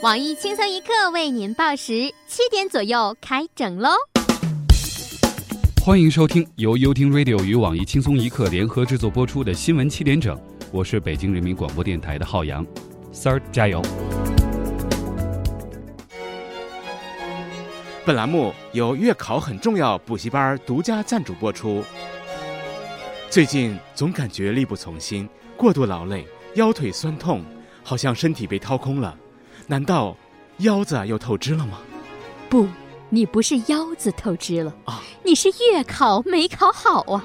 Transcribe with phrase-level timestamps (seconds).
[0.00, 3.90] 网易轻松一刻为您报时，七点左右开整喽。
[5.84, 12.64] 欢迎收听由优听 Radio 与网易轻松一刻联合制作播出的新闻七点整，我是北京人民广播电台的浩洋，
[13.10, 13.82] 三儿加油。
[18.06, 21.82] 本栏目由月考很重要补习班独家赞助播出。
[23.28, 26.24] 最近总感觉力不从心，过度劳累，
[26.54, 27.44] 腰腿酸痛，
[27.82, 29.18] 好像身体被掏空了。
[29.70, 30.16] 难道
[30.60, 31.78] 腰子又透支了吗？
[32.48, 32.66] 不，
[33.10, 37.22] 你不是腰子透支了啊，你是月考没考好啊！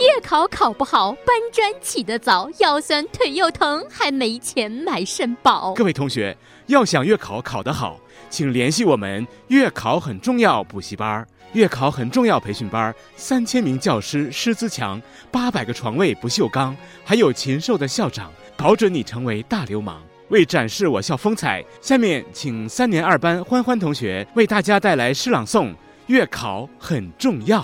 [0.00, 5.74] 月考考不好，搬砖起得早，腰酸腿又疼，还没钱买肾宝。
[5.74, 6.36] 各位同学，
[6.66, 15.00] 要想月考考得好，请联系我们月考很重要补习班、月考很重要培训班，三千名教师师资强，
[15.30, 20.02] 八百个床位不锈钢，还有禽兽的校长，保准你成为大流氓。
[20.28, 25.66] 为展示我校风采，下面请三年二班欢欢同学为大家带来诗朗诵
[26.06, 27.60] 《月考很重要》。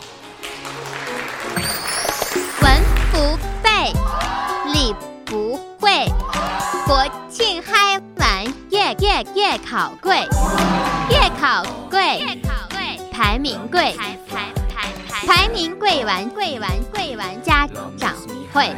[2.63, 3.93] 文不背，
[4.73, 6.07] 理不会，
[6.87, 10.19] 国庆嗨完，月月月考贵，
[11.11, 17.67] 月考贵，月考贵，排名贵，排排排排排名贵完贵完贵完家
[17.99, 18.15] 长
[18.53, 18.73] 会，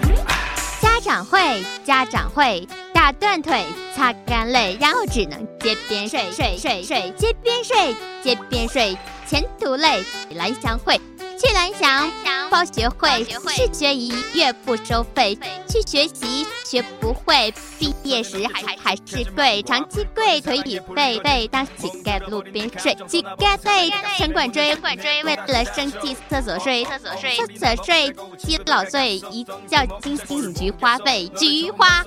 [0.81, 2.67] 家长会家长会。
[3.05, 3.63] 打断腿，
[3.95, 10.99] 擦干泪，然后只能街边睡睡睡睡，街边睡，街边睡，前途累，蓝翔会，
[11.39, 12.11] 去蓝翔
[12.49, 15.39] 报学会，是学一月不收费，
[15.69, 32.03] 去学习学不会，毕业时还还是贵，长期跪，腿已废废，当乞丐路边睡，乞丐累，城管追，管追，为了生计厕所睡，厕所睡，厕所睡，七老岁一觉惊醒，菊花费，菊花，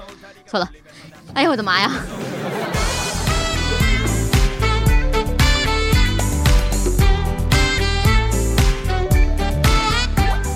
[0.48, 0.68] 错了。
[1.38, 1.92] 哎呦我的妈呀！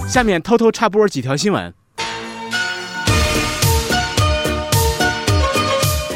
[0.09, 1.71] 下面偷偷插播几条新闻。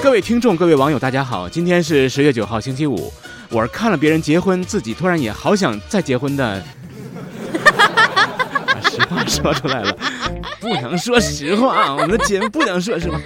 [0.02, 3.14] 各位听众、各位网友，大家好，今天是十月九号，星期五。
[3.52, 6.64] 我是看了别人结婚，自己突然也好想再结婚的。
[8.68, 9.96] 把实话说出来了，
[10.60, 13.22] 不能说实话，我们的节目不能说实话。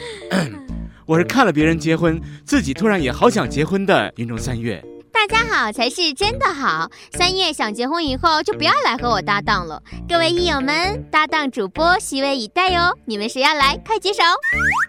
[1.09, 4.80] 我是看了别人结婚，自己突然也好想结婚的云中三月。
[5.12, 6.88] 大家好才是真的好。
[7.14, 9.81] 三月想结婚以后就不要来和我搭档了。
[10.08, 12.96] 各位益友们，搭档主播席位已待哟。
[13.06, 14.22] 你们谁要来，快举手。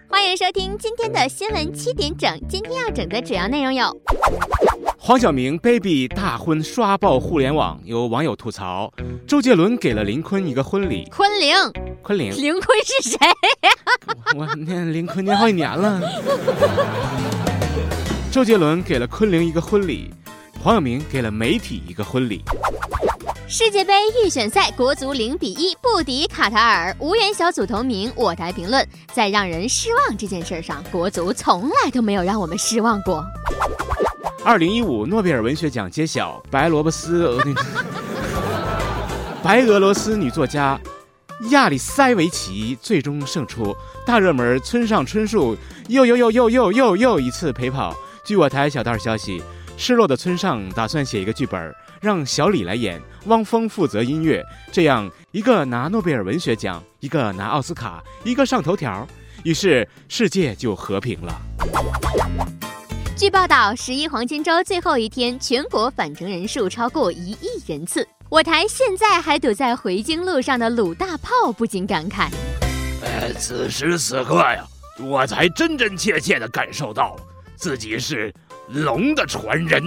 [0.07, 2.39] 欢迎收听今天的新闻七点整。
[2.47, 3.91] 今天要整的主要内容有：
[5.03, 8.93] 黄晓明 baby 大婚刷爆互联网，有网友吐槽
[9.27, 11.07] 周杰伦给了林坤一个婚礼。
[11.09, 11.55] 昆凌，
[12.03, 13.17] 昆凌，林坤是谁？
[14.37, 15.99] 我念林坤念好几年了。
[18.31, 20.13] 周杰伦给了昆凌一个婚礼，
[20.63, 22.43] 黄晓明给了媒体一个婚礼。
[23.47, 28.11] 世界杯预选赛，国足零比一不敌卡塔尔，无缘小组头名。
[28.15, 33.25] 我台评论：在让人失望这件事上，国足从来都没有让我们失望过。
[34.43, 37.37] 二零一五诺贝尔文学奖揭晓，白萝卜斯，
[39.43, 40.79] 白俄罗斯女作家。
[41.49, 43.75] 亚里塞维奇最终胜出，
[44.05, 45.55] 大热门村上春树
[45.87, 47.95] 又又又又又又又一次陪跑。
[48.23, 49.43] 据我台小道消息，
[49.77, 59.07] 失落的村上打算写一个剧本，让小李来演，汪峰负责音乐，这样一个拿诺贝尔文学奖，一个拿奥斯卡，一个上头条，
[59.43, 61.41] 于是世界就和平了。
[63.21, 68.07] 据报道，十一黄金周最后一天，全国返程人数超过一亿人次。
[68.29, 72.27] 我台现在还堵在回京路上的鲁大炮不禁感慨
[73.05, 74.65] ：“哎，此时此刻呀，
[74.99, 77.15] 我才真真切切地感受到
[77.55, 78.33] 自己是
[78.69, 79.83] 龙的传人。”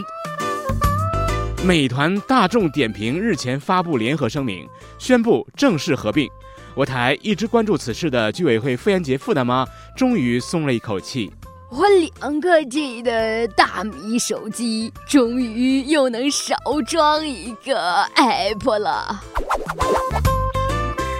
[1.67, 4.65] 美团、大众点评日前发布联合声明，
[4.97, 6.31] 宣布正式合并。
[6.77, 9.67] 我台一直关注此事的居委会妇炎洁妇大妈
[9.97, 11.33] 终于松了一口气。
[11.77, 16.55] 我两个 G 的大米手机终于又能少
[16.87, 19.21] 装一个 App 了。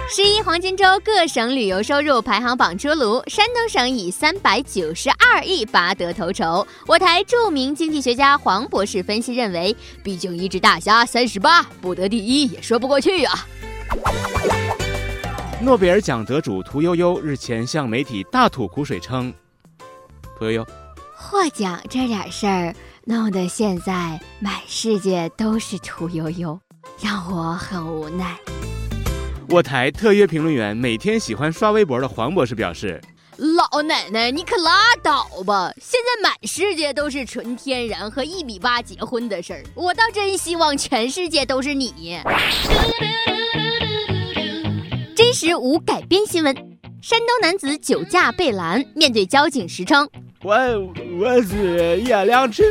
[0.09, 6.65] 十一黄金周各省旅游收入排行榜出炉，山东省以三百九十二亿拔得头筹。
[6.87, 13.45] 我台著名经济学家黄博士分析认为，毕竟一只大虾三十八，不得第一也说不过去啊。
[15.59, 19.33] 诺贝尔奖得主屠呦呦日前向媒体大吐苦水称。
[20.37, 20.67] 屠呦呦，
[21.15, 26.59] 获奖这点事儿弄得现在满世界都是屠呦呦，
[27.01, 28.35] 让我很无奈。
[29.49, 32.99] 我台特约评论员每天喜欢刷微博的黄博士表示
[33.37, 35.71] ：“老奶奶，你可拉倒吧！
[35.79, 42.19] 现在满世界都是纯天然和一米八结婚的事儿，我倒真希望全世界都是你。
[45.15, 46.53] 真实无改编新闻：
[47.01, 50.09] 山东男子酒驾被拦，面对交警时称
[50.45, 50.55] ：“我
[51.19, 52.63] 我是叶良辰，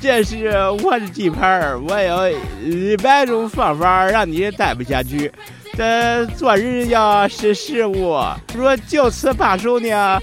[0.00, 0.48] 这是
[0.82, 5.32] 我的地盘，我有一百种方法让你待不下去。”
[5.78, 8.18] 这做人要识时务，
[8.52, 10.20] 若就此罢手呢，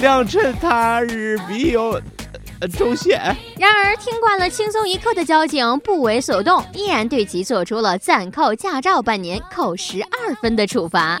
[0.00, 1.98] 良辰他日必有
[2.76, 3.14] 重谢。
[3.58, 11.18] 然而，听惯了轻松一刻的交警不为所动，依然对其做出了暂扣驾照半年、扣十二分的处罚。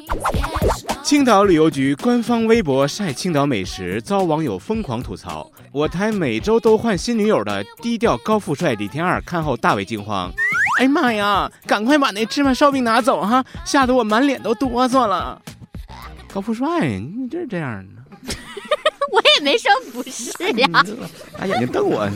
[1.08, 5.50] 青岛旅游局官方微博晒青岛美食，遭网友疯狂吐槽。
[5.72, 10.30] 我台每周都换新女友的低调高富帅李天二看后大为惊慌。
[10.78, 11.50] 哎呀妈呀！
[11.66, 15.40] 赶快把那芝麻烧饼拿走哈，吓得我满脸都哆嗦了。
[16.30, 18.02] 高富帅，你这是这样的？
[19.10, 20.30] 我也没说不是
[20.60, 20.68] 呀。
[21.38, 22.06] 拿眼睛瞪我。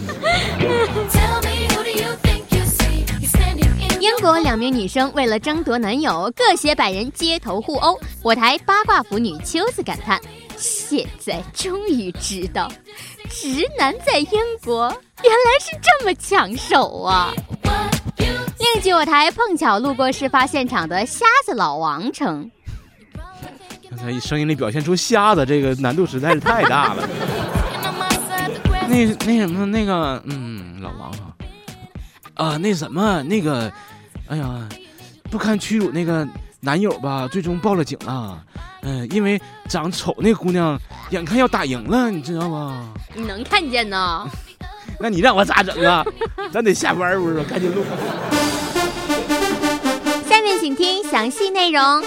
[4.02, 7.96] 英国两名女生为了争夺男友，各携百人街头互殴。
[8.20, 10.20] 我台八卦腐女秋子感叹：
[10.56, 12.68] 现在终于知道，
[13.30, 14.88] 直男在英国
[15.22, 17.32] 原来是这么抢手啊！
[18.18, 22.50] 另据我台碰巧路过事发现场的瞎子老王称，
[23.88, 27.08] 刚才声音里表现出瞎子这个难度实在是太大了。
[28.88, 31.30] 那那什么那个嗯，老王啊，
[32.34, 33.72] 啊那什么那个，
[34.32, 34.66] 哎呀，
[35.30, 36.26] 不堪屈辱那个
[36.60, 38.42] 男友吧，最终报了警了。
[38.80, 39.38] 嗯，因为
[39.68, 40.80] 长丑那姑娘
[41.10, 42.94] 眼看要打赢了，你知道吗？
[43.14, 44.26] 你能看见呢？
[44.98, 46.02] 那你让我咋整啊？
[46.50, 47.42] 咱得下班不是？
[47.42, 47.84] 赶紧录。
[50.26, 52.02] 下面请听详细内容。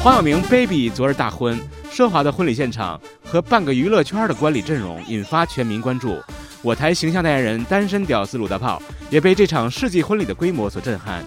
[0.00, 1.60] 黄晓明 baby 昨日大婚，
[1.92, 6.16] 奢华的婚礼现场和半个娱乐圈的观礼阵容引发全民关注。
[6.62, 11.24] 我台形象代言人单身屌丝鲁大炮也被这场世纪婚礼的规模所震撼。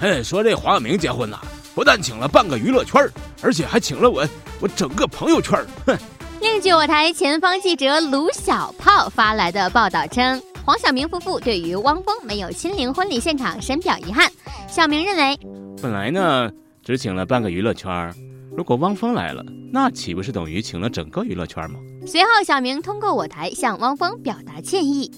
[0.00, 1.38] 嘿，说这黄晓明结婚呐，
[1.74, 3.02] 不但请了半个娱乐圈，
[3.40, 4.26] 而且还请了我
[4.60, 5.58] 我整个朋友圈。
[5.86, 5.96] 哼。
[6.40, 14.30] 另据我台前方记者鲁小炮发来的报道称，黄晓明夫妇对于汪峰没有亲临婚礼现场深表遗憾。
[14.68, 15.38] 小明认为，
[15.80, 16.50] 本来呢
[16.84, 18.12] 只请了半个娱乐圈，
[18.54, 19.42] 如果汪峰来了，
[19.72, 21.80] 那岂不是等于请了整个娱乐圈吗？
[22.06, 25.10] 随后，小明通过我台向汪峰表达歉意。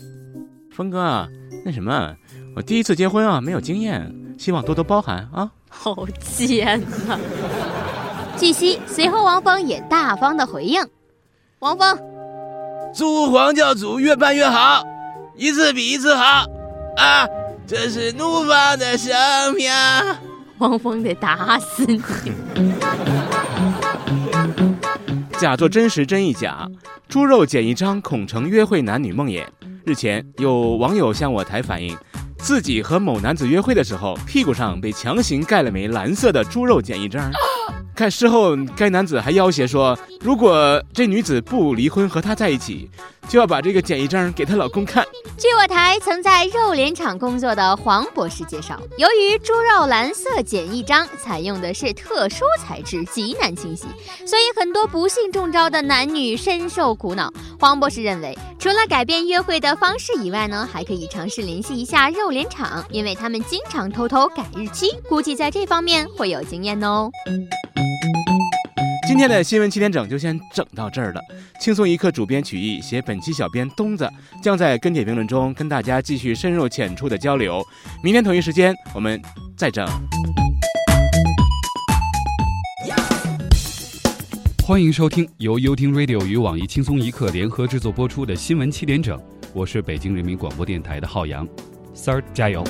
[0.75, 1.29] 峰哥，
[1.65, 2.15] 那什么，
[2.57, 5.51] 我第一次结婚啊，没有经验，希望多多包涵啊。
[5.69, 7.19] 好贱呐！
[8.39, 10.83] 据悉，随后汪峰也大方的回应。
[11.59, 11.99] 王峰，
[12.95, 14.83] 祝黄教主越办越好，
[15.37, 16.47] 一次比一次好
[16.97, 17.29] 啊！
[17.67, 19.13] 这是怒放的生
[19.55, 19.71] 命。
[20.59, 22.01] 汪峰得打死你！
[25.39, 26.69] 假作真时真亦假，
[27.09, 29.47] 猪肉剪一张恐成约会男女梦魇。
[29.85, 31.97] 日前，有网友向我台反映，
[32.39, 37.31] 自己和某男子约会的时候，屁股上被强行盖了枚蓝色的猪肉检疫章。
[37.99, 42.89] 看事后，该男子还要挟说，如果这女子不离婚和他在一起，
[43.29, 45.05] 就要把这个简易证给她老公看。
[45.37, 53.87] 据我台曾在肉联厂工作的黄博士介绍，由于猪肉蓝色简易章采用的是特殊材质，极难清洗，
[54.25, 57.33] 所以很多不幸中招的男女深受苦恼。
[57.59, 67.11] 黄博士认为，除了改变约会的方式以外呢，还可以尝试联系一下肉联厂，因为他们经常偷偷改日期，估计在这方面会有经验哦。
[69.09, 71.21] 今天的新闻七点整就先整到这儿了。
[71.59, 74.07] 轻松一刻主编曲艺，写本期小编东子
[74.43, 77.65] 将在跟帖评论中跟大家继续深入浅出的交流。
[78.05, 79.19] 明天同一时间我们
[79.57, 79.89] 再整。
[84.63, 89.19] 欢迎收听由优听 Radio 与网易轻松一刻联合制作播出的新闻七点整，
[89.55, 91.49] 我是北京人民广播电台的浩洋，
[91.95, 92.63] 三儿加油。